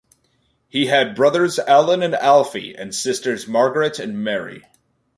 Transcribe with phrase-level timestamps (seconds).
[0.67, 4.63] He had brothers Alan and Alfie and sisters Margaret and Mary.